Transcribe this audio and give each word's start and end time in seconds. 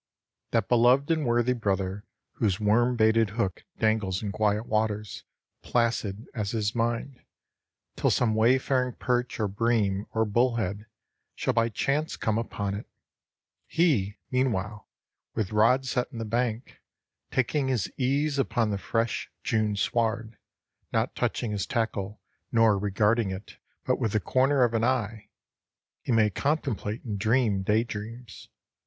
That 0.49 0.67
beloved 0.67 1.11
and 1.11 1.27
worthy 1.27 1.53
brother 1.53 2.05
whose 2.37 2.59
worm 2.59 2.95
baited 2.95 3.29
hook 3.37 3.65
dangles 3.77 4.23
in 4.23 4.31
quiet 4.31 4.65
waters, 4.65 5.25
placid 5.61 6.25
as 6.33 6.49
his 6.49 6.73
mind 6.73 7.21
till 7.95 8.09
some 8.09 8.33
wayfaring 8.33 8.93
perch, 8.95 9.39
or 9.39 9.47
bream, 9.47 10.07
or 10.09 10.25
bullhead 10.25 10.87
shall 11.35 11.53
by 11.53 11.69
chance 11.69 12.17
come 12.17 12.39
upon 12.39 12.73
it, 12.73 12.87
he, 13.67 14.17
meanwhile, 14.31 14.87
with 15.35 15.51
rod 15.51 15.85
set 15.85 16.11
in 16.11 16.17
the 16.17 16.25
bank, 16.25 16.79
taking 17.29 17.67
his 17.67 17.87
ease 17.95 18.39
upon 18.39 18.71
the 18.71 18.79
fresh 18.79 19.29
June 19.43 19.75
sward, 19.75 20.35
not 20.91 21.15
touching 21.15 21.51
his 21.51 21.67
tackle 21.67 22.19
nor 22.51 22.75
regarding 22.75 23.29
it 23.29 23.57
but 23.85 23.99
with 23.99 24.13
the 24.13 24.19
corner 24.19 24.63
of 24.63 24.73
an 24.73 24.83
eye 24.83 25.29
he 26.01 26.11
may 26.11 26.31
contemplate 26.31 27.03
and 27.03 27.19
dream 27.19 27.61
day 27.61 27.83
dreams. 27.83 28.49